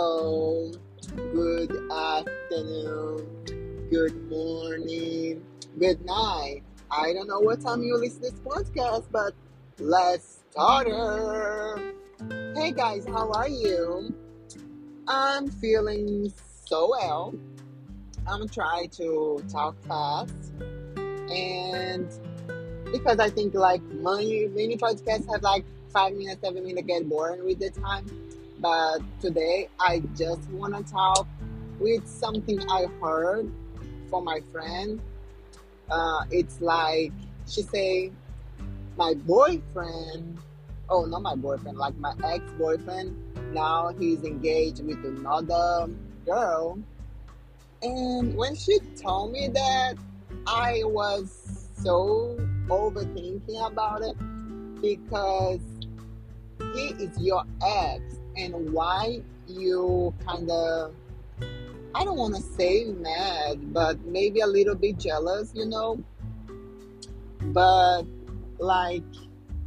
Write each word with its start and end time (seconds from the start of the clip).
Hello, 0.00 0.70
good 1.32 1.72
afternoon, 1.90 3.88
good 3.90 4.30
morning, 4.30 5.42
good 5.76 6.04
night. 6.04 6.62
I 6.88 7.12
don't 7.12 7.26
know 7.26 7.40
what 7.40 7.62
time 7.62 7.82
you 7.82 7.96
listen 7.96 8.22
to 8.22 8.30
this 8.30 8.38
podcast, 8.38 9.06
but 9.10 9.32
let's 9.80 10.44
start 10.52 10.86
her. 10.86 11.94
Hey 12.54 12.70
guys, 12.70 13.06
how 13.08 13.32
are 13.32 13.48
you? 13.48 14.14
I'm 15.08 15.50
feeling 15.50 16.32
so 16.64 16.90
well. 16.90 17.34
I'm 18.28 18.48
trying 18.48 18.90
to 18.90 19.42
talk 19.50 19.74
fast 19.82 20.52
and 21.28 22.08
because 22.92 23.18
I 23.18 23.30
think 23.30 23.52
like 23.52 23.82
many 23.82 24.46
many 24.46 24.76
podcasts 24.76 25.28
have 25.32 25.42
like 25.42 25.64
five 25.92 26.12
minutes, 26.12 26.40
seven 26.40 26.62
minutes 26.62 26.86
get 26.86 27.08
boring 27.08 27.44
with 27.44 27.58
the 27.58 27.70
time. 27.70 28.06
But 28.60 29.00
today 29.20 29.68
I 29.78 30.02
just 30.16 30.48
wanna 30.50 30.82
talk 30.82 31.26
with 31.78 32.06
something 32.06 32.60
I 32.70 32.86
heard 33.00 33.50
from 34.10 34.24
my 34.24 34.40
friend. 34.52 35.00
Uh, 35.90 36.24
it's 36.30 36.60
like 36.60 37.12
she 37.46 37.62
say 37.62 38.12
my 38.96 39.14
boyfriend 39.14 40.38
oh 40.90 41.04
not 41.04 41.22
my 41.22 41.34
boyfriend, 41.34 41.76
like 41.76 41.96
my 41.98 42.14
ex-boyfriend, 42.24 43.14
now 43.52 43.92
he's 43.98 44.22
engaged 44.24 44.84
with 44.84 45.04
another 45.04 45.88
girl. 46.24 46.78
And 47.82 48.34
when 48.36 48.56
she 48.56 48.78
told 49.00 49.32
me 49.32 49.48
that 49.48 49.94
I 50.46 50.82
was 50.84 51.68
so 51.74 52.36
overthinking 52.68 53.66
about 53.66 54.02
it 54.02 54.16
because 54.80 55.60
he 56.74 56.88
is 57.02 57.18
your 57.18 57.44
ex 57.64 58.17
and 58.38 58.72
why 58.72 59.20
you 59.46 60.14
kind 60.26 60.50
of 60.50 60.94
I 61.94 62.04
don't 62.04 62.16
want 62.16 62.36
to 62.36 62.42
say 62.42 62.84
mad, 62.84 63.72
but 63.72 63.98
maybe 64.04 64.40
a 64.40 64.46
little 64.46 64.74
bit 64.74 64.98
jealous, 64.98 65.52
you 65.54 65.66
know. 65.66 65.98
But 67.40 68.02
like, 68.58 69.02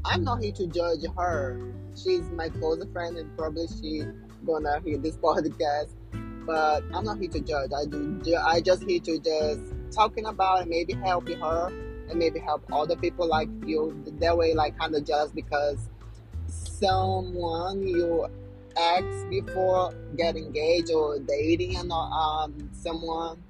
I'm 0.05 0.23
not 0.23 0.41
here 0.41 0.53
to 0.53 0.67
judge 0.67 1.01
her. 1.17 1.59
She's 1.95 2.21
my 2.29 2.49
close 2.49 2.83
friend, 2.93 3.17
and 3.17 3.35
probably 3.37 3.67
she 3.67 4.03
gonna 4.45 4.79
hear 4.85 4.97
this 4.97 5.17
podcast. 5.23 5.89
But 6.45 6.83
I'm 6.93 7.03
not 7.03 7.19
here 7.19 7.29
to 7.29 7.39
judge. 7.39 7.71
I 7.75 7.85
do. 7.85 8.21
I 8.35 8.61
just 8.61 8.83
here 8.83 8.99
to 9.01 9.19
just 9.19 9.61
talking 9.91 10.25
about 10.25 10.61
and 10.61 10.69
maybe 10.69 10.93
helping 10.93 11.39
her 11.39 11.67
and 12.09 12.17
maybe 12.17 12.39
help 12.39 12.63
other 12.71 12.95
people 12.95 13.27
like 13.27 13.49
you 13.65 14.03
that 14.19 14.37
way 14.37 14.53
like 14.53 14.77
kind 14.77 14.95
of 14.95 15.05
jealous 15.05 15.31
because 15.31 15.89
someone 16.47 17.85
you 17.85 18.27
ex 18.77 19.05
before 19.29 19.93
get 20.17 20.35
engaged 20.35 20.91
or 20.91 21.19
dating 21.19 21.77
and 21.77 21.91
um 21.91 22.69
someone. 22.73 23.41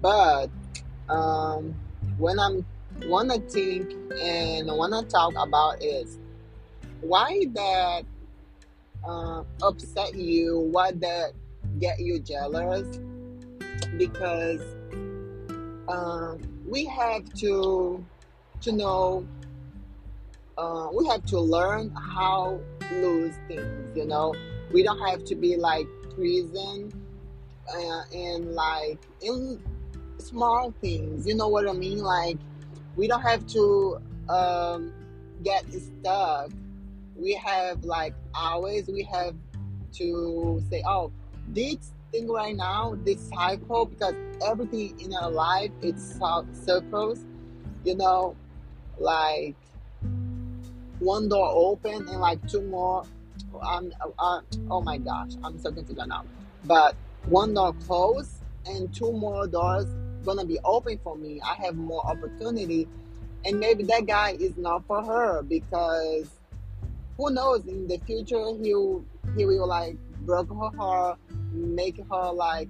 But 0.00 0.48
um 1.08 1.74
when 2.18 2.38
i'm 2.38 2.64
wanna 3.06 3.38
think 3.38 3.92
and 4.20 4.68
wanna 4.68 5.02
talk 5.04 5.32
about 5.36 5.82
is 5.82 6.18
why 7.00 7.46
that 7.54 8.04
uh, 9.04 9.42
upset 9.62 10.14
you? 10.14 10.60
What 10.70 11.00
that 11.00 11.32
get 11.80 12.00
you 12.00 12.20
jealous? 12.20 12.98
Because 13.96 14.60
um, 15.88 16.40
we 16.66 16.84
have 16.86 17.32
to 17.34 18.04
to 18.60 18.72
know 18.72 19.26
uh, 20.56 20.88
we 20.92 21.06
have 21.08 21.24
to 21.26 21.40
learn 21.40 21.90
how 21.90 22.60
lose 23.00 23.34
things 23.48 23.96
you 23.96 24.06
know? 24.06 24.34
We 24.72 24.82
don't 24.82 25.00
have 25.00 25.24
to 25.24 25.34
be 25.34 25.56
like 25.56 25.86
prison 26.14 26.92
uh, 27.72 28.02
and 28.12 28.54
like 28.54 28.98
in 29.20 29.60
small 30.18 30.72
things 30.80 31.26
you 31.26 31.34
know 31.34 31.48
what 31.48 31.68
i 31.68 31.72
mean? 31.72 31.98
Like 31.98 32.38
we 32.96 33.08
don't 33.08 33.22
have 33.22 33.46
to 33.48 34.00
um, 34.28 34.92
get 35.42 35.64
stuck. 35.72 36.50
We 37.16 37.34
have 37.34 37.84
like 37.84 38.14
hours 38.34 38.88
we 38.88 39.02
have 39.04 39.34
to 39.94 40.62
say 40.70 40.82
oh 40.86 41.12
this 41.48 41.92
thing 42.10 42.30
right 42.30 42.56
now 42.56 42.96
this 43.04 43.28
cycle 43.28 43.86
because 43.86 44.14
everything 44.46 44.98
in 45.00 45.14
our 45.14 45.30
life 45.30 45.70
it's 45.82 46.18
circles 46.64 47.24
you 47.84 47.96
know? 47.96 48.36
Like 48.98 49.56
one 51.02 51.28
door 51.28 51.50
open 51.52 52.08
and 52.08 52.20
like 52.20 52.46
two 52.48 52.62
more. 52.62 53.04
I'm 53.62 53.92
uh, 54.18 54.40
oh 54.70 54.80
my 54.80 54.98
gosh 54.98 55.32
I'm 55.42 55.58
so 55.58 55.72
confused 55.72 56.00
now. 56.06 56.24
But 56.64 56.94
one 57.26 57.54
door 57.54 57.72
closed 57.86 58.30
and 58.66 58.92
two 58.94 59.12
more 59.12 59.46
doors 59.46 59.86
gonna 60.24 60.44
be 60.44 60.58
open 60.64 60.98
for 61.02 61.16
me. 61.16 61.40
I 61.40 61.54
have 61.64 61.74
more 61.74 62.04
opportunity. 62.06 62.88
And 63.44 63.58
maybe 63.58 63.82
that 63.84 64.06
guy 64.06 64.36
is 64.38 64.56
not 64.56 64.86
for 64.86 65.02
her 65.02 65.42
because 65.42 66.28
who 67.16 67.30
knows 67.30 67.66
in 67.66 67.88
the 67.88 67.98
future 67.98 68.44
he'll 68.62 69.04
he 69.36 69.44
will 69.44 69.66
like 69.66 69.96
break 70.20 70.48
her 70.48 70.70
heart 70.76 71.18
make 71.52 71.98
her 72.10 72.32
like 72.32 72.68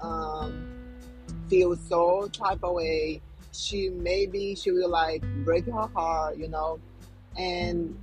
um 0.00 0.66
feel 1.48 1.74
so 1.76 2.28
type 2.32 2.62
of 2.62 2.74
way. 2.74 3.22
She 3.52 3.88
maybe 3.88 4.54
she 4.54 4.70
will 4.70 4.90
like 4.90 5.22
break 5.44 5.64
her 5.66 5.88
heart 5.88 6.36
you 6.36 6.48
know 6.48 6.78
and 7.36 7.98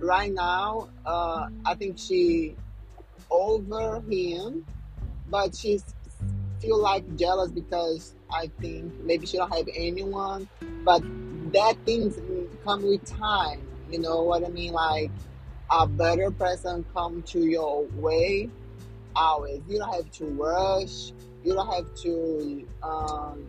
right 0.00 0.32
now 0.32 0.88
uh 1.06 1.48
i 1.64 1.74
think 1.74 1.98
she 1.98 2.54
over 3.30 4.00
him 4.08 4.64
but 5.28 5.54
she's 5.54 5.84
feel 6.60 6.78
like 6.78 7.16
jealous 7.16 7.50
because 7.50 8.14
i 8.30 8.50
think 8.60 8.92
maybe 9.02 9.26
she 9.26 9.36
don't 9.36 9.52
have 9.54 9.68
anyone 9.74 10.48
but 10.84 11.02
that 11.52 11.74
things 11.84 12.18
come 12.64 12.82
with 12.82 13.04
time 13.04 13.66
you 13.90 13.98
know 13.98 14.22
what 14.22 14.44
i 14.44 14.48
mean? 14.48 14.72
Like 14.72 15.10
a 15.70 15.86
better 15.86 16.30
person 16.30 16.84
come 16.94 17.22
to 17.24 17.40
your 17.40 17.84
way 17.94 18.48
always. 19.14 19.60
You 19.68 19.78
don't 19.78 19.92
have 19.92 20.10
to 20.12 20.24
rush. 20.26 21.12
You 21.44 21.54
don't 21.54 21.72
have 21.72 21.94
to 22.02 22.68
um 22.82 23.46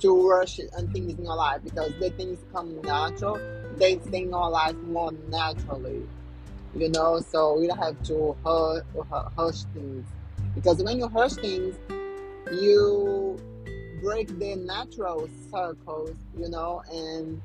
to 0.00 0.28
rush 0.28 0.58
and 0.58 0.92
things 0.92 1.18
in 1.18 1.24
your 1.24 1.36
life 1.36 1.62
because 1.64 1.92
the 1.98 2.10
things 2.10 2.38
come 2.52 2.80
natural 2.82 3.40
they 3.78 3.98
sing 4.10 4.34
our 4.34 4.50
life 4.50 4.76
more 4.76 5.12
naturally 5.28 6.06
you 6.74 6.88
know? 6.88 7.20
So 7.20 7.58
we 7.58 7.66
don't 7.66 7.78
have 7.78 8.02
to 8.04 8.36
hush, 8.44 8.82
hush 9.36 9.62
things. 9.74 10.06
Because 10.54 10.82
when 10.82 10.98
you 10.98 11.08
hush 11.08 11.34
things 11.34 11.76
you 12.52 13.38
break 14.02 14.28
the 14.38 14.56
natural 14.56 15.28
circles 15.50 16.16
you 16.36 16.48
know? 16.48 16.82
And 16.90 17.40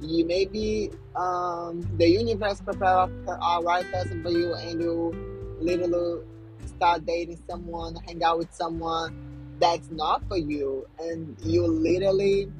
you 0.00 0.24
maybe 0.24 0.90
um, 1.14 1.88
the 1.96 2.08
universe 2.08 2.60
prepare 2.60 3.08
a 3.26 3.60
right 3.62 3.90
person 3.92 4.22
for 4.22 4.30
you 4.30 4.54
and 4.54 4.80
you 4.80 5.56
literally 5.60 6.24
start 6.66 7.06
dating 7.06 7.38
someone 7.48 7.94
hang 8.06 8.22
out 8.24 8.38
with 8.38 8.52
someone 8.52 9.16
that's 9.60 9.90
not 9.90 10.26
for 10.26 10.38
you. 10.38 10.86
And 10.98 11.36
you 11.44 11.64
literally 11.66 12.50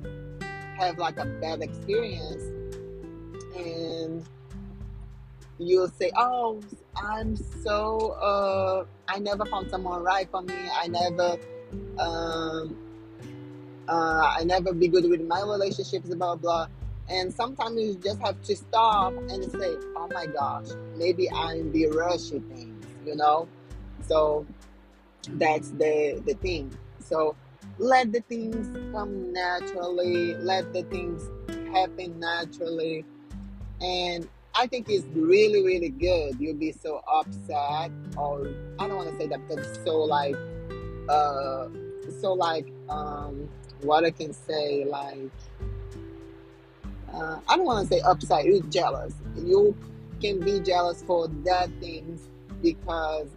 have 0.79 0.99
like 0.99 1.19
a 1.19 1.25
bad 1.25 1.63
experience 1.63 2.43
and 3.57 4.25
you'll 5.59 5.89
say 5.89 6.11
oh 6.17 6.61
i'm 6.97 7.37
so 7.37 8.13
uh 8.21 8.85
i 9.09 9.19
never 9.19 9.45
found 9.47 9.71
someone 9.71 10.03
right 10.03 10.29
for 10.31 10.43
me. 10.43 10.55
I 10.75 10.89
never 10.89 11.37
um 11.99 12.77
uh 13.89 14.35
i 14.39 14.43
never 14.45 14.73
be 14.73 14.89
good 14.89 15.09
with 15.09 15.23
my 15.23 15.41
relationships 15.43 16.09
blah 16.09 16.37
blah 16.37 16.67
and 17.09 17.33
sometimes 17.33 17.81
you 17.81 17.95
just 17.97 18.21
have 18.21 18.41
to 18.43 18.57
stop 18.57 19.13
and 19.29 19.45
say 19.53 19.75
oh 19.97 20.09
my 20.13 20.27
gosh 20.27 20.69
maybe 20.97 21.31
i'm 21.31 21.71
be 21.71 21.87
rushing 21.87 22.41
things 22.43 22.83
you 23.05 23.17
know? 23.17 23.49
So 24.03 24.47
that's 25.29 25.71
the 25.71 26.23
the 26.27 26.35
thing. 26.35 26.77
So 26.99 27.37
let 27.79 28.13
the 28.13 28.21
things 28.21 28.67
come 28.93 29.33
naturally. 29.33 30.35
Let 30.35 30.73
the 30.73 30.83
things 30.85 31.29
happen 31.73 32.19
naturally 32.19 33.05
and 33.83 34.29
I 34.55 34.67
think 34.67 34.89
it's 34.89 35.05
really, 35.15 35.65
really 35.65 35.89
good. 35.89 36.39
You'll 36.39 36.55
be 36.55 36.73
so 36.73 37.03
upset, 37.11 37.91
or 38.17 38.49
I 38.79 38.87
don't 38.87 38.97
want 38.97 39.11
to 39.11 39.19
say 39.19 39.27
that 39.27 39.49
because 39.49 39.67
it's 39.67 39.85
so 39.85 39.99
like, 39.99 40.37
uh, 41.09 41.69
so 42.21 42.35
like, 42.35 42.69
um, 42.89 43.49
what 43.81 44.05
I 44.05 44.11
can 44.11 44.33
say, 44.33 44.85
like, 44.85 45.31
uh, 47.13 47.41
I 47.49 47.57
don't 47.57 47.65
want 47.65 47.89
to 47.89 47.95
say 47.95 48.01
upset. 48.03 48.45
You're 48.45 48.63
jealous. 48.65 49.15
You 49.37 49.77
can 50.21 50.39
be 50.41 50.61
jealous 50.61 51.03
for 51.03 51.29
that 51.45 51.69
things 51.81 52.29
because 52.63 53.29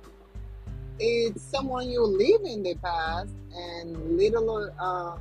it's 1.00 1.42
someone 1.42 1.89
you 1.89 2.03
live 2.06 2.42
in 2.45 2.62
the 2.63 2.75
past 2.75 3.33
and 3.53 4.18
little 4.18 4.71
um, 4.80 5.19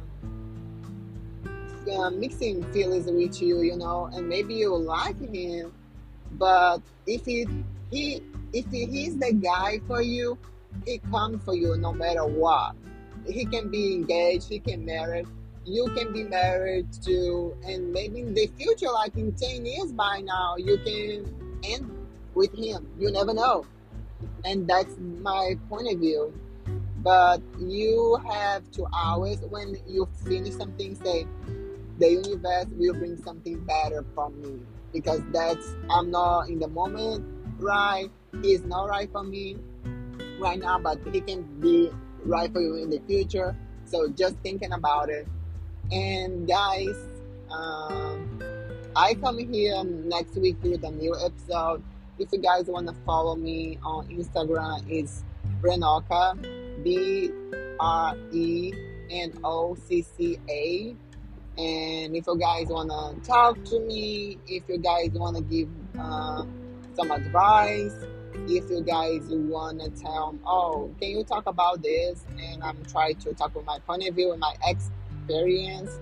uh, 1.89 2.11
mixing 2.11 2.63
feelings 2.73 3.07
with 3.07 3.41
you, 3.41 3.63
you 3.63 3.77
know, 3.77 4.11
and 4.13 4.29
maybe 4.29 4.55
you 4.55 4.77
like 4.77 5.19
him, 5.21 5.73
but 6.33 6.79
if 7.07 7.25
he 7.25 7.47
he 7.91 8.23
if 8.53 8.67
he's 8.71 9.17
the 9.17 9.33
guy 9.33 9.81
for 9.87 10.03
you, 10.03 10.39
he 10.85 10.99
comes 11.11 11.43
for 11.45 11.55
you 11.55 11.77
no 11.77 11.93
matter 11.93 12.25
what. 12.25 12.75
He 13.27 13.47
can 13.47 13.71
be 13.71 13.95
engaged, 13.95 14.49
he 14.49 14.59
can 14.59 14.85
marry, 14.85 15.25
you 15.67 15.89
can 15.97 16.13
be 16.13 16.25
married 16.25 16.93
to, 17.05 17.57
and 17.65 17.93
maybe 17.93 18.21
in 18.21 18.35
the 18.35 18.47
future, 18.59 18.91
like 18.91 19.17
in 19.17 19.33
10 19.33 19.65
years 19.65 19.93
by 19.93 20.21
now, 20.21 20.57
you 20.57 20.77
can 20.79 21.61
end 21.65 21.91
with 22.35 22.55
him. 22.55 22.87
You 22.99 23.11
never 23.11 23.33
know. 23.33 23.65
And 24.45 24.69
that's 24.69 24.95
my 24.99 25.57
point 25.69 25.93
of 25.93 26.01
view. 26.01 26.33
But 26.99 27.41
you 27.59 28.19
have 28.31 28.71
to 28.73 28.87
always, 28.93 29.41
when 29.41 29.77
you 29.87 30.09
finish 30.25 30.55
something, 30.55 30.95
say, 30.95 31.27
the 31.99 32.11
universe 32.11 32.67
will 32.73 32.95
bring 32.95 33.17
something 33.23 33.59
better 33.65 34.05
for 34.15 34.31
me. 34.31 34.61
Because 34.93 35.21
that's, 35.33 35.75
I'm 35.91 36.11
not 36.11 36.49
in 36.49 36.59
the 36.59 36.69
moment 36.69 37.25
right. 37.59 38.09
He's 38.43 38.63
not 38.65 38.89
right 38.89 39.11
for 39.11 39.25
me 39.25 39.57
right 40.39 40.59
now, 40.59 40.79
but 40.79 40.99
he 41.13 41.21
can 41.21 41.43
be 41.61 41.91
right 42.25 42.53
for 42.53 42.61
you 42.61 42.77
in 42.77 42.91
the 42.91 43.01
future. 43.07 43.57
So 43.85 44.09
just 44.09 44.37
thinking 44.43 44.73
about 44.73 45.09
it. 45.09 45.27
And 45.93 46.49
guys, 46.49 46.97
um, 47.51 48.43
I 48.97 49.15
come 49.15 49.39
here 49.39 49.83
next 49.85 50.37
week 50.37 50.57
with 50.63 50.85
a 50.85 50.91
new 50.91 51.15
episode. 51.15 51.83
If 52.19 52.33
you 52.33 52.39
guys 52.39 52.67
want 52.67 52.87
to 52.89 52.95
follow 53.05 53.35
me 53.35 53.79
on 53.83 54.09
Instagram, 54.09 54.85
it's 54.89 55.25
Brenocca, 55.61 56.41
B 56.85 57.31
R 57.81 58.17
E 58.33 58.73
N 59.11 59.33
O 59.43 59.75
C 59.75 60.03
C 60.17 60.39
A. 60.49 60.97
And 61.57 62.17
if 62.17 62.27
you 62.27 62.37
guys 62.37 62.67
want 62.69 62.91
to 62.91 63.27
talk 63.27 63.63
to 63.67 63.81
me, 63.81 64.39
if 64.47 64.69
you 64.69 64.79
guys 64.79 65.11
want 65.13 65.37
to 65.37 65.43
give 65.43 65.69
uh, 65.99 66.45
some 66.95 67.11
advice, 67.11 67.95
if 68.49 68.69
you 68.69 68.83
guys 68.83 69.23
want 69.29 69.81
to 69.81 69.91
tell, 69.91 70.37
oh, 70.47 70.91
can 71.01 71.11
you 71.11 71.25
talk 71.25 71.47
about 71.47 71.83
this? 71.83 72.25
And 72.39 72.63
I'm 72.63 72.85
trying 72.87 73.17
to 73.17 73.33
talk 73.35 73.55
with 73.55 73.65
my 73.65 73.79
point 73.81 74.07
of 74.09 74.15
view 74.15 74.33
and 74.33 74.41
my 74.41 74.55
experience. 74.67 76.01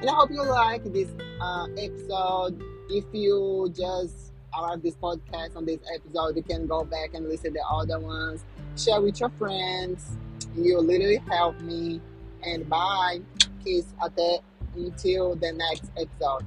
And 0.00 0.10
I 0.10 0.14
hope 0.14 0.30
you 0.30 0.42
like 0.44 0.84
this 0.92 1.08
uh, 1.40 1.66
episode. 1.76 2.60
If 2.90 3.04
you 3.12 3.72
just 3.76 4.32
are 4.52 4.76
this 4.76 4.94
podcast 4.96 5.56
on 5.56 5.64
this 5.64 5.78
episode, 5.94 6.36
you 6.36 6.42
can 6.42 6.66
go 6.66 6.84
back 6.84 7.14
and 7.14 7.28
listen 7.28 7.52
to 7.52 7.60
the 7.60 7.66
other 7.68 8.00
ones. 8.00 8.44
Share 8.76 9.00
with 9.00 9.20
your 9.20 9.30
friends. 9.30 10.16
You 10.56 10.80
literally 10.80 11.22
help 11.28 11.60
me. 11.60 12.00
And 12.42 12.68
bye. 12.68 13.20
Kiss 13.64 13.86
até 14.00 14.40
until 14.74 15.34
the 15.34 15.52
next 15.52 15.84
episode. 15.96 16.44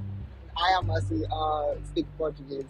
I 0.58 0.78
am 0.78 0.90
uh, 0.90 1.76
speak 1.90 2.06
Portuguese. 2.18 2.66